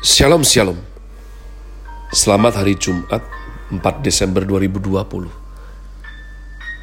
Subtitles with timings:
[0.00, 0.80] Shalom Shalom.
[2.08, 3.20] Selamat hari Jumat
[3.68, 4.96] 4 Desember 2020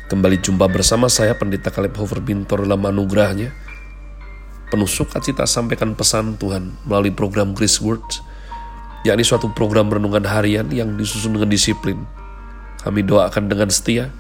[0.05, 3.58] Kembali jumpa bersama saya Pendeta Kaleb Hofer Bintor dalam anugerahnya.
[4.70, 8.21] Penuh sukacita sampaikan pesan Tuhan melalui program Grace Words
[9.02, 11.97] yakni suatu program renungan harian yang disusun dengan disiplin.
[12.86, 14.13] Kami doakan dengan setia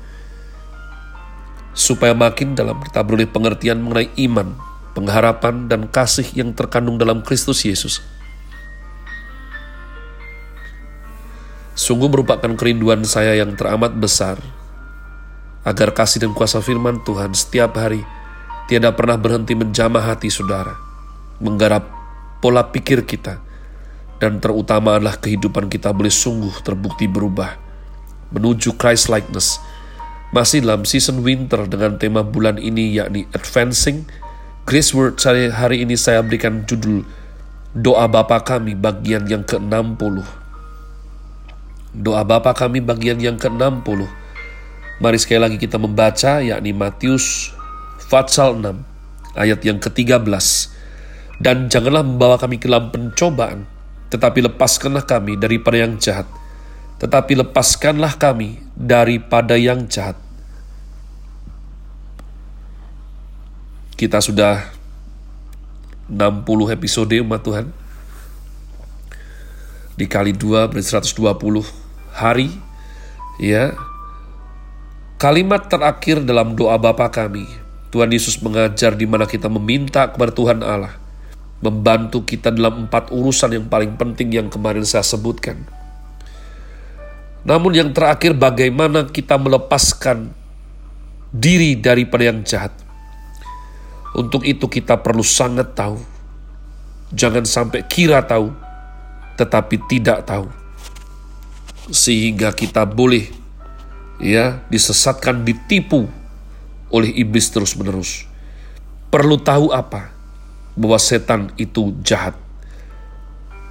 [1.77, 4.57] supaya makin dalam kita beroleh pengertian mengenai iman,
[4.97, 8.16] pengharapan, dan kasih yang terkandung dalam Kristus Yesus
[11.77, 14.41] Sungguh merupakan kerinduan saya yang teramat besar,
[15.61, 18.01] agar kasih dan kuasa firman Tuhan setiap hari
[18.65, 20.73] tiada pernah berhenti menjamah hati saudara,
[21.37, 21.85] menggarap
[22.41, 23.37] pola pikir kita,
[24.17, 27.61] dan terutama adalah kehidupan kita boleh sungguh terbukti berubah,
[28.33, 29.61] menuju Christ likeness.
[30.33, 34.09] Masih dalam season winter dengan tema bulan ini yakni Advancing
[34.65, 35.21] Grace Word
[35.53, 37.05] hari ini saya berikan judul
[37.71, 40.46] Doa Bapa Kami bagian yang ke-60
[41.97, 44.05] Doa Bapa kami bagian yang ke-60.
[45.01, 47.49] Mari sekali lagi kita membaca yakni Matius
[47.97, 50.29] Fatsal 6 ayat yang ke-13.
[51.41, 53.65] Dan janganlah membawa kami ke dalam pencobaan,
[54.13, 56.29] tetapi lepaskanlah kami daripada yang jahat.
[57.01, 60.21] Tetapi lepaskanlah kami daripada yang jahat.
[63.97, 64.69] Kita sudah
[66.13, 66.45] 60
[66.77, 67.73] episode umat Tuhan.
[69.97, 71.86] Dikali dua berarti 120
[72.17, 72.49] hari
[73.37, 73.77] ya
[75.21, 77.45] kalimat terakhir dalam doa Bapa kami
[77.93, 80.97] Tuhan Yesus mengajar di mana kita meminta kepada Tuhan Allah
[81.61, 85.65] membantu kita dalam empat urusan yang paling penting yang kemarin saya sebutkan.
[87.47, 90.29] Namun yang terakhir bagaimana kita melepaskan
[91.33, 92.75] diri daripada yang jahat.
[94.13, 95.97] Untuk itu kita perlu sangat tahu.
[97.15, 98.51] Jangan sampai kira tahu,
[99.39, 100.56] tetapi tidak tahu
[101.91, 103.31] sehingga kita boleh
[104.19, 106.07] ya disesatkan ditipu
[106.91, 108.27] oleh iblis terus-menerus.
[109.07, 110.11] Perlu tahu apa?
[110.77, 112.35] Bahwa setan itu jahat.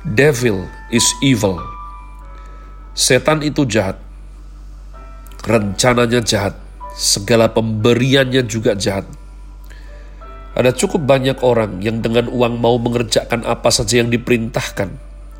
[0.07, 1.61] Devil is evil.
[2.97, 4.01] Setan itu jahat.
[5.45, 6.57] Rencananya jahat.
[6.97, 9.05] Segala pemberiannya juga jahat.
[10.57, 14.89] Ada cukup banyak orang yang dengan uang mau mengerjakan apa saja yang diperintahkan.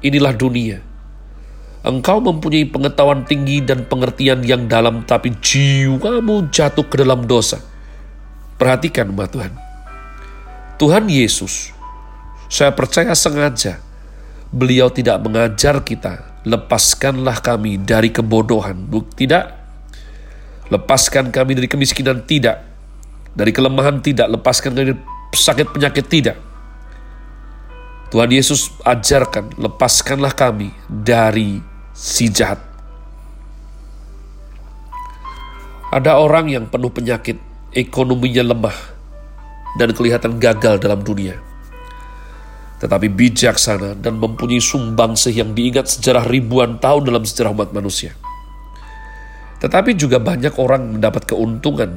[0.05, 0.96] Inilah dunia
[1.87, 7.63] Engkau mempunyai pengetahuan tinggi dan pengertian yang dalam, tapi jiwamu jatuh ke dalam dosa.
[8.59, 9.55] Perhatikan, umat Tuhan.
[10.83, 11.71] Tuhan Yesus,
[12.51, 13.79] saya percaya sengaja,
[14.51, 18.91] beliau tidak mengajar kita, lepaskanlah kami dari kebodohan.
[18.91, 19.45] Tidak,
[20.75, 22.67] lepaskan kami dari kemiskinan, tidak.
[23.39, 24.27] Dari kelemahan, tidak.
[24.35, 24.99] Lepaskan kami dari
[25.39, 26.37] sakit penyakit, tidak.
[28.11, 32.61] Tuhan Yesus ajarkan, lepaskanlah kami dari si jahat.
[35.89, 37.41] Ada orang yang penuh penyakit,
[37.73, 38.77] ekonominya lemah,
[39.81, 41.41] dan kelihatan gagal dalam dunia.
[42.77, 48.13] Tetapi bijaksana dan mempunyai sumbangsih yang diingat sejarah ribuan tahun dalam sejarah umat manusia.
[49.65, 51.97] Tetapi juga banyak orang mendapat keuntungan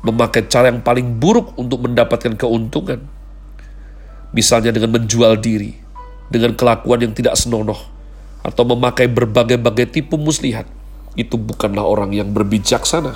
[0.00, 3.04] memakai cara yang paling buruk untuk mendapatkan keuntungan.
[4.32, 5.74] Misalnya dengan menjual diri,
[6.30, 7.76] dengan kelakuan yang tidak senonoh
[8.40, 10.64] atau memakai berbagai-bagai tipu muslihat,
[11.18, 13.12] itu bukanlah orang yang berbijaksana,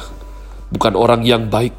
[0.69, 1.73] bukan orang yang baik,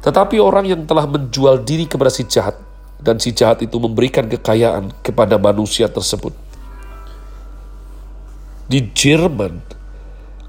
[0.00, 2.56] tetapi orang yang telah menjual diri kepada si jahat,
[3.02, 6.32] dan si jahat itu memberikan kekayaan kepada manusia tersebut.
[8.64, 9.60] Di Jerman,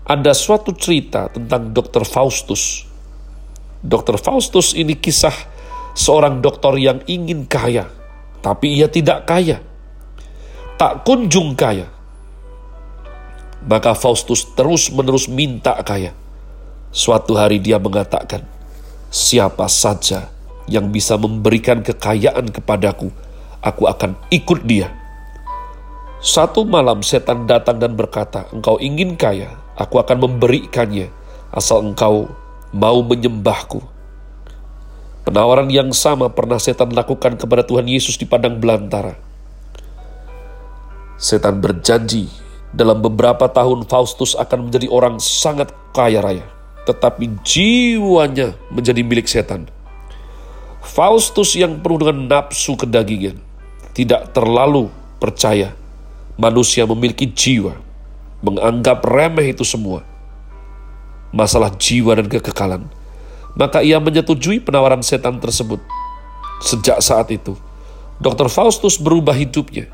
[0.08, 2.08] ada suatu cerita tentang Dr.
[2.08, 2.88] Faustus.
[3.84, 4.16] Dr.
[4.22, 5.36] Faustus ini kisah
[5.98, 7.92] seorang dokter yang ingin kaya,
[8.40, 9.75] tapi ia tidak kaya
[10.76, 11.88] tak kunjung kaya.
[13.66, 16.14] Maka Faustus terus-menerus minta kaya.
[16.96, 18.46] Suatu hari dia mengatakan,
[19.10, 20.30] siapa saja
[20.70, 23.10] yang bisa memberikan kekayaan kepadaku,
[23.64, 24.94] aku akan ikut dia.
[26.22, 31.10] Satu malam setan datang dan berkata, engkau ingin kaya, aku akan memberikannya,
[31.52, 32.30] asal engkau
[32.72, 33.82] mau menyembahku.
[35.26, 39.25] Penawaran yang sama pernah setan lakukan kepada Tuhan Yesus di padang belantara.
[41.16, 42.28] Setan berjanji
[42.76, 46.44] dalam beberapa tahun Faustus akan menjadi orang sangat kaya raya,
[46.84, 49.72] tetapi jiwanya menjadi milik setan.
[50.84, 53.40] Faustus yang penuh dengan nafsu kedagingan
[53.96, 54.92] tidak terlalu
[55.24, 55.72] percaya
[56.36, 57.80] manusia memiliki jiwa,
[58.44, 60.04] menganggap remeh itu semua.
[61.32, 62.92] Masalah jiwa dan kekekalan.
[63.56, 65.80] Maka ia menyetujui penawaran setan tersebut.
[66.60, 67.56] Sejak saat itu,
[68.20, 68.52] Dr.
[68.52, 69.88] Faustus berubah hidupnya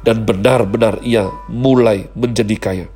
[0.00, 2.86] dan benar-benar ia mulai menjadi kaya.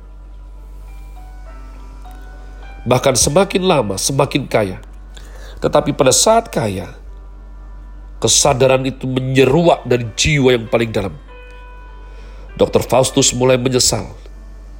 [2.85, 4.77] Bahkan semakin lama semakin kaya.
[5.57, 6.93] Tetapi pada saat kaya,
[8.21, 11.13] kesadaran itu menyeruak dari jiwa yang paling dalam.
[12.55, 12.85] Dr.
[12.85, 14.05] Faustus mulai menyesal.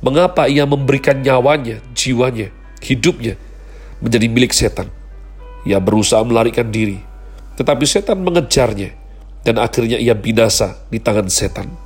[0.06, 3.42] Mengapa ia memberikan nyawanya, jiwanya, hidupnya
[3.98, 4.88] menjadi milik setan.
[5.66, 7.02] Ia berusaha melarikan diri,
[7.58, 8.94] tetapi setan mengejarnya
[9.42, 11.85] dan akhirnya ia binasa di tangan setan.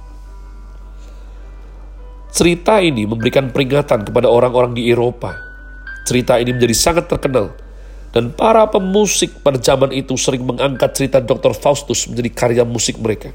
[2.29, 5.33] Cerita ini memberikan peringatan kepada orang-orang di Eropa.
[6.05, 7.53] Cerita ini menjadi sangat terkenal
[8.09, 11.53] dan para pemusik pada zaman itu sering mengangkat cerita Dr.
[11.53, 13.29] Faustus menjadi karya musik mereka.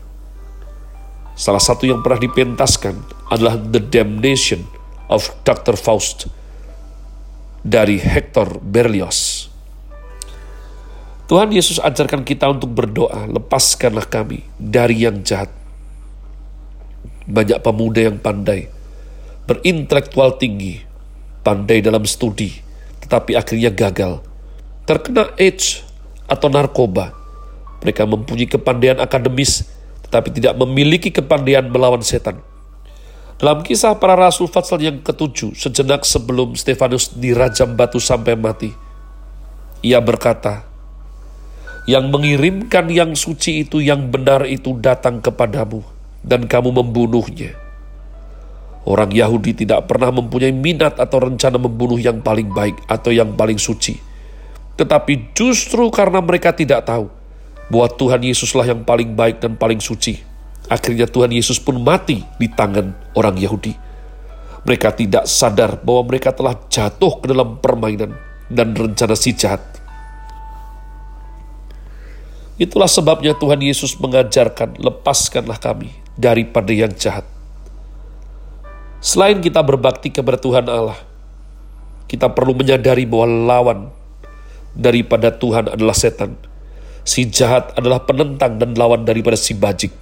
[1.34, 2.94] Salah satu yang pernah dipentaskan
[3.30, 4.66] adalah The Damnation
[5.10, 5.74] of Dr.
[5.78, 6.30] Faust
[7.62, 9.50] dari Hector Berlioz.
[11.24, 15.48] Tuhan Yesus ajarkan kita untuk berdoa, lepaskanlah kami dari yang jahat.
[17.24, 18.68] Banyak pemuda yang pandai,
[19.44, 20.80] berintelektual tinggi,
[21.44, 22.52] pandai dalam studi,
[23.04, 24.24] tetapi akhirnya gagal.
[24.88, 25.84] Terkena AIDS
[26.28, 27.12] atau narkoba.
[27.84, 29.68] Mereka mempunyai kepandaian akademis,
[30.08, 32.40] tetapi tidak memiliki kepandaian melawan setan.
[33.36, 38.72] Dalam kisah para rasul Fatsal yang ketujuh, sejenak sebelum Stefanus dirajam batu sampai mati,
[39.84, 40.64] ia berkata,
[41.84, 45.84] yang mengirimkan yang suci itu, yang benar itu datang kepadamu,
[46.24, 47.63] dan kamu membunuhnya.
[48.84, 53.56] Orang Yahudi tidak pernah mempunyai minat atau rencana membunuh yang paling baik atau yang paling
[53.56, 53.96] suci.
[54.76, 57.08] Tetapi justru karena mereka tidak tahu
[57.72, 60.20] bahwa Tuhan Yesuslah yang paling baik dan paling suci.
[60.68, 63.72] Akhirnya Tuhan Yesus pun mati di tangan orang Yahudi.
[64.64, 68.16] Mereka tidak sadar bahwa mereka telah jatuh ke dalam permainan
[68.52, 69.74] dan rencana si jahat
[72.54, 77.26] Itulah sebabnya Tuhan Yesus mengajarkan, lepaskanlah kami daripada yang jahat.
[79.04, 80.96] Selain kita berbakti kepada Tuhan Allah,
[82.08, 83.78] kita perlu menyadari bahwa lawan
[84.72, 86.40] daripada Tuhan adalah setan.
[87.04, 89.92] Si jahat adalah penentang dan lawan daripada si bajik.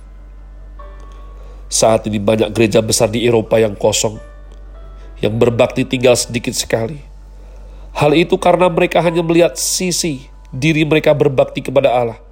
[1.67, 4.23] Saat ini banyak gereja besar di Eropa yang kosong,
[5.19, 7.03] yang berbakti tinggal sedikit sekali.
[7.99, 12.23] Hal itu karena mereka hanya melihat sisi diri mereka berbakti kepada Allah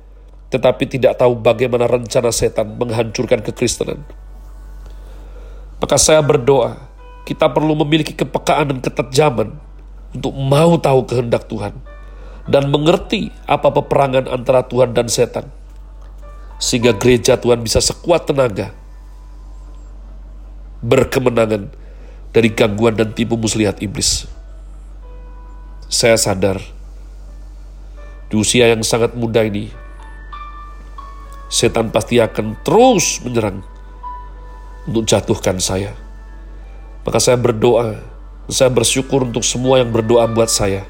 [0.51, 4.03] tetapi tidak tahu bagaimana rencana setan menghancurkan kekristenan.
[5.81, 6.77] Maka saya berdoa,
[7.25, 9.57] kita perlu memiliki kepekaan dan ketajaman
[10.13, 11.73] untuk mau tahu kehendak Tuhan
[12.45, 15.49] dan mengerti apa peperangan antara Tuhan dan setan.
[16.61, 18.77] Sehingga gereja Tuhan bisa sekuat tenaga
[20.85, 21.73] berkemenangan
[22.37, 24.29] dari gangguan dan tipu muslihat iblis.
[25.89, 26.61] Saya sadar
[28.31, 29.73] di usia yang sangat muda ini
[31.51, 33.67] setan pasti akan terus menyerang
[34.89, 35.93] untuk jatuhkan saya.
[37.05, 38.01] Maka saya berdoa,
[38.49, 40.85] saya bersyukur untuk semua yang berdoa buat saya.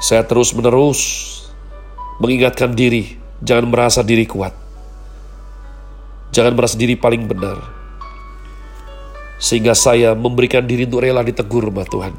[0.00, 1.00] Saya terus menerus
[2.20, 4.52] mengingatkan diri, jangan merasa diri kuat.
[6.30, 7.58] Jangan merasa diri paling benar.
[9.40, 12.14] Sehingga saya memberikan diri untuk rela ditegur sama Tuhan.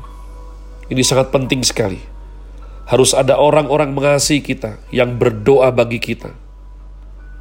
[0.92, 2.01] Ini sangat penting sekali.
[2.89, 6.33] Harus ada orang-orang mengasihi kita yang berdoa bagi kita.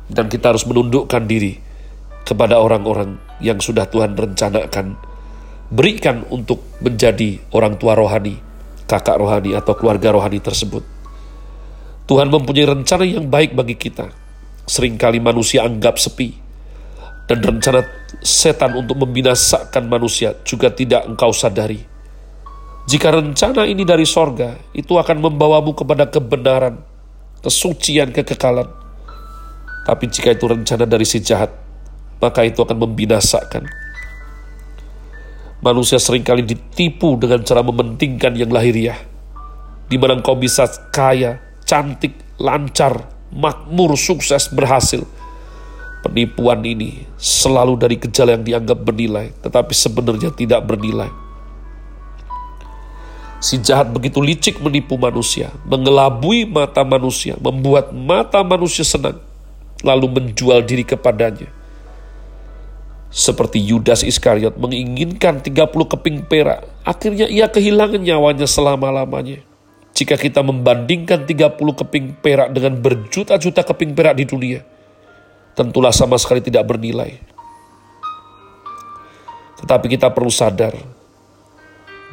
[0.06, 1.69] Dan kita harus menundukkan diri
[2.26, 4.96] kepada orang-orang yang sudah Tuhan rencanakan.
[5.70, 8.38] Berikan untuk menjadi orang tua rohani,
[8.90, 10.82] kakak rohani atau keluarga rohani tersebut.
[12.10, 14.10] Tuhan mempunyai rencana yang baik bagi kita.
[14.66, 16.34] Seringkali manusia anggap sepi.
[17.30, 17.86] Dan rencana
[18.18, 21.90] setan untuk membinasakan manusia juga tidak engkau sadari
[22.90, 26.82] jika rencana ini dari sorga, itu akan membawamu kepada kebenaran,
[27.38, 28.66] kesucian, kekekalan.
[29.86, 31.54] Tapi jika itu rencana dari si jahat,
[32.20, 33.66] maka itu akan membinasakan.
[35.60, 38.96] Manusia sering kali ditipu dengan cara mementingkan yang lahiriah.
[39.90, 45.04] Di mana engkau bisa kaya, cantik, lancar, makmur, sukses, berhasil.
[46.00, 51.12] Penipuan ini selalu dari gejala yang dianggap bernilai, tetapi sebenarnya tidak bernilai
[53.40, 59.16] Si jahat begitu licik menipu manusia, mengelabui mata manusia, membuat mata manusia senang,
[59.80, 61.48] lalu menjual diri kepadanya.
[63.10, 69.42] Seperti Yudas Iskariot menginginkan 30 keping perak, akhirnya ia kehilangan nyawanya selama-lamanya.
[69.90, 74.62] Jika kita membandingkan 30 keping perak dengan berjuta-juta keping perak di dunia,
[75.58, 77.18] tentulah sama sekali tidak bernilai.
[79.58, 80.78] Tetapi kita perlu sadar,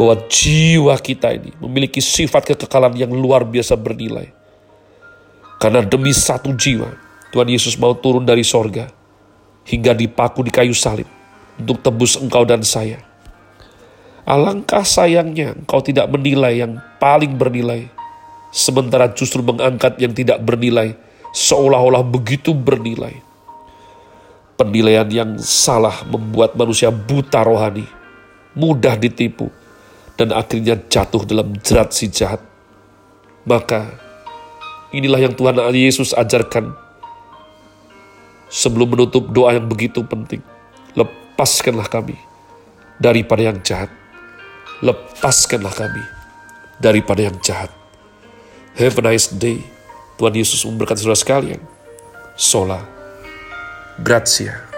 [0.01, 4.33] bahwa jiwa kita ini memiliki sifat kekekalan yang luar biasa bernilai.
[5.61, 6.89] Karena demi satu jiwa,
[7.29, 8.96] Tuhan Yesus mau turun dari sorga
[9.67, 11.05] hingga dipaku di kayu salib
[11.59, 13.03] untuk tebus engkau dan saya.
[14.27, 17.87] Alangkah sayangnya engkau tidak menilai yang paling bernilai,
[18.51, 20.95] sementara justru mengangkat yang tidak bernilai
[21.31, 23.23] seolah-olah begitu bernilai.
[24.57, 27.85] Penilaian yang salah membuat manusia buta rohani,
[28.57, 29.53] mudah ditipu,
[30.17, 32.41] dan akhirnya jatuh dalam jerat si jahat.
[33.45, 33.95] Maka
[34.91, 36.86] inilah yang Tuhan Yesus ajarkan
[38.47, 40.41] sebelum menutup doa yang begitu penting.
[40.95, 42.17] Lepaskanlah kami
[42.97, 43.91] daripada yang jahat.
[44.81, 46.03] Lepaskanlah kami
[46.81, 47.73] daripada yang jahat.
[48.77, 49.61] Have a nice day.
[50.17, 51.61] Tuhan Yesus memberkati saudara sekalian.
[52.37, 52.81] Sola.
[54.01, 54.76] Grazie.